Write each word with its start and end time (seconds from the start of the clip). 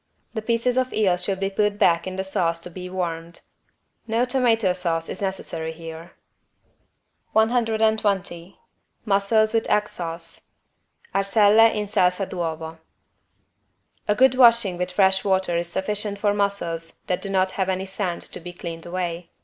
The 0.33 0.41
pieces 0.41 0.77
of 0.77 0.91
eel 0.93 1.15
should 1.17 1.39
be 1.39 1.51
put 1.51 1.77
back 1.77 2.07
in 2.07 2.15
the 2.15 2.23
sauce 2.23 2.59
to 2.61 2.71
be 2.71 2.89
warmed. 2.89 3.41
No 4.07 4.25
tomato 4.25 4.73
sauce 4.73 5.07
is 5.07 5.21
necessary 5.21 5.71
here. 5.71 6.13
120 7.33 8.57
MUSSELS 9.05 9.53
WITH 9.53 9.69
EGG 9.69 9.87
SAUCE 9.87 10.49
(Arselle 11.13 11.71
in 11.75 11.85
salsa 11.85 12.27
d'uovo) 12.27 12.79
A 14.07 14.15
good 14.15 14.33
washing 14.33 14.79
with 14.79 14.91
fresh 14.91 15.23
water 15.23 15.55
is 15.55 15.67
sufficient 15.71 16.17
for 16.17 16.33
mussels 16.33 17.01
that 17.05 17.21
do 17.21 17.29
not 17.29 17.51
have 17.51 17.69
any 17.69 17.85
sand 17.85 18.23
to 18.23 18.39
be 18.39 18.53
cleaned 18.53 18.87
away. 18.87 19.29